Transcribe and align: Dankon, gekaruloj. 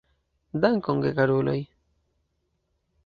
Dankon, 0.63 1.03
gekaruloj. 1.05 1.59